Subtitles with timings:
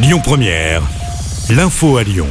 [0.00, 0.82] Lyon Première,
[1.50, 2.28] l'info à Lyon.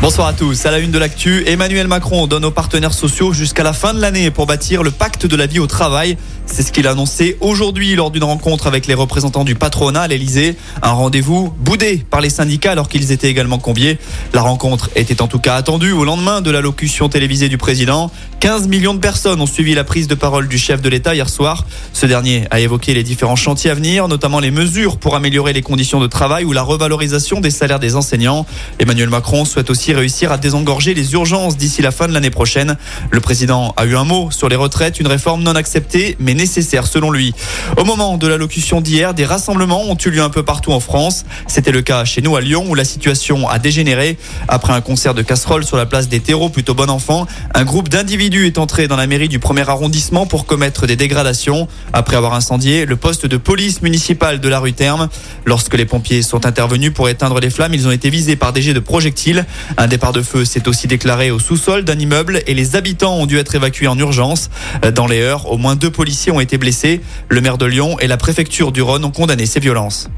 [0.00, 0.64] Bonsoir à tous.
[0.64, 4.00] À la une de l'actu, Emmanuel Macron donne aux partenaires sociaux jusqu'à la fin de
[4.00, 6.16] l'année pour bâtir le pacte de la vie au travail.
[6.52, 10.06] C'est ce qu'il a annoncé aujourd'hui lors d'une rencontre avec les représentants du patronat à
[10.06, 10.54] l'Elysée.
[10.82, 13.98] Un rendez-vous boudé par les syndicats alors qu'ils étaient également conviés.
[14.34, 18.10] La rencontre était en tout cas attendue au lendemain de l'allocution télévisée du président.
[18.40, 21.30] 15 millions de personnes ont suivi la prise de parole du chef de l'État hier
[21.30, 21.64] soir.
[21.94, 25.62] Ce dernier a évoqué les différents chantiers à venir, notamment les mesures pour améliorer les
[25.62, 28.44] conditions de travail ou la revalorisation des salaires des enseignants.
[28.78, 32.76] Emmanuel Macron souhaite aussi réussir à désengorger les urgences d'ici la fin de l'année prochaine.
[33.10, 36.88] Le président a eu un mot sur les retraites, une réforme non acceptée mais nécessaire
[36.88, 37.32] selon lui.
[37.76, 41.24] Au moment de l'allocution d'hier, des rassemblements ont eu lieu un peu partout en France.
[41.46, 44.18] C'était le cas chez nous à Lyon où la situation a dégénéré.
[44.48, 47.88] Après un concert de casseroles sur la place des terreaux plutôt bon enfant, un groupe
[47.88, 51.68] d'individus est entré dans la mairie du premier arrondissement pour commettre des dégradations.
[51.92, 55.08] Après avoir incendié le poste de police municipale de la rue Terme.
[55.44, 58.62] Lorsque les pompiers sont intervenus pour éteindre les flammes, ils ont été visés par des
[58.62, 59.46] jets de projectiles.
[59.76, 63.26] Un départ de feu s'est aussi déclaré au sous-sol d'un immeuble et les habitants ont
[63.26, 64.50] dû être évacués en urgence.
[64.94, 67.00] Dans les heures, au moins deux policiers ont été blessés.
[67.28, 70.08] Le maire de Lyon et la préfecture du Rhône ont condamné ces violences.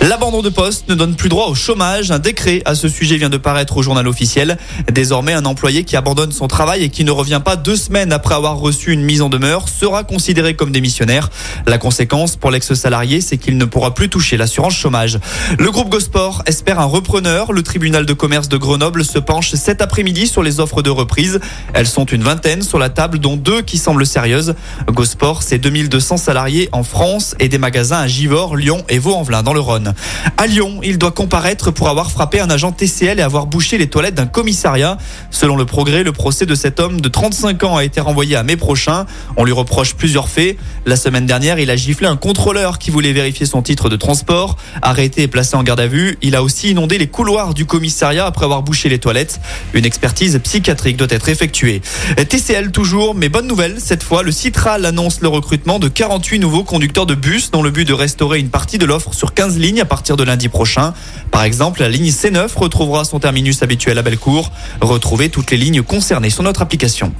[0.00, 2.12] L'abandon de poste ne donne plus droit au chômage.
[2.12, 4.56] Un décret à ce sujet vient de paraître au journal officiel.
[4.92, 8.36] Désormais, un employé qui abandonne son travail et qui ne revient pas deux semaines après
[8.36, 11.30] avoir reçu une mise en demeure sera considéré comme démissionnaire.
[11.66, 15.18] La conséquence pour l'ex-salarié, c'est qu'il ne pourra plus toucher l'assurance chômage.
[15.58, 17.52] Le groupe Gosport espère un repreneur.
[17.52, 21.40] Le tribunal de commerce de Grenoble se penche cet après-midi sur les offres de reprise.
[21.74, 24.54] Elles sont une vingtaine sur la table, dont deux qui semblent sérieuses.
[24.86, 29.54] Gosport, c'est 2200 salariés en France et des magasins à Givors, Lyon et Vaux-en-Velin dans
[29.54, 29.87] le Rhône.
[30.36, 33.88] À Lyon, il doit comparaître pour avoir frappé un agent TCL et avoir bouché les
[33.88, 34.98] toilettes d'un commissariat.
[35.30, 38.42] Selon le progrès, le procès de cet homme de 35 ans a été renvoyé à
[38.42, 39.06] mai prochain.
[39.36, 40.56] On lui reproche plusieurs faits.
[40.86, 44.56] La semaine dernière, il a giflé un contrôleur qui voulait vérifier son titre de transport.
[44.82, 48.26] Arrêté et placé en garde à vue, il a aussi inondé les couloirs du commissariat
[48.26, 49.40] après avoir bouché les toilettes.
[49.74, 51.82] Une expertise psychiatrique doit être effectuée.
[52.28, 53.76] TCL toujours, mais bonne nouvelle.
[53.78, 57.70] Cette fois, le Citral annonce le recrutement de 48 nouveaux conducteurs de bus dans le
[57.70, 60.92] but de restaurer une partie de l'offre sur 15 lignes à partir de lundi prochain.
[61.30, 64.50] Par exemple, la ligne C9 retrouvera son terminus habituel à Bellecour.
[64.80, 67.12] Retrouvez toutes les lignes concernées sur notre application.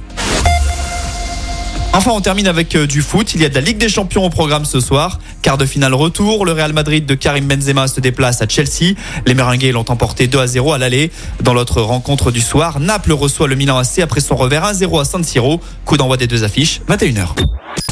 [1.91, 3.33] Enfin, on termine avec euh, du foot.
[3.33, 5.19] Il y a de la Ligue des Champions au programme ce soir.
[5.41, 6.45] Quart de finale retour.
[6.45, 8.93] Le Real Madrid de Karim Benzema se déplace à Chelsea.
[9.25, 11.11] Les Merengues l'ont emporté 2 à 0 à l'aller.
[11.41, 14.99] Dans l'autre rencontre du soir, Naples reçoit le Milan AC après son revers 1 0
[14.99, 15.59] à San Siro.
[15.83, 17.35] Coup d'envoi des deux affiches, 21h.